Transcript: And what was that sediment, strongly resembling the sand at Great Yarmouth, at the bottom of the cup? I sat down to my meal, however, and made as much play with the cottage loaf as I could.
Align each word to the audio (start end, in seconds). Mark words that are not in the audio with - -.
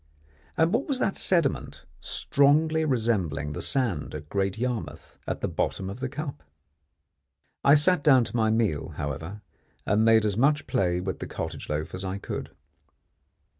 And 0.57 0.73
what 0.73 0.87
was 0.87 0.97
that 0.97 1.15
sediment, 1.15 1.85
strongly 1.99 2.85
resembling 2.85 3.53
the 3.53 3.61
sand 3.61 4.15
at 4.15 4.29
Great 4.29 4.57
Yarmouth, 4.57 5.19
at 5.27 5.41
the 5.41 5.47
bottom 5.47 5.91
of 5.91 5.99
the 5.99 6.09
cup? 6.09 6.41
I 7.63 7.75
sat 7.75 8.03
down 8.03 8.23
to 8.23 8.35
my 8.35 8.49
meal, 8.49 8.93
however, 8.97 9.41
and 9.85 10.03
made 10.03 10.25
as 10.25 10.35
much 10.37 10.65
play 10.65 10.99
with 11.01 11.19
the 11.19 11.27
cottage 11.27 11.69
loaf 11.69 11.93
as 11.93 12.03
I 12.03 12.17
could. 12.17 12.49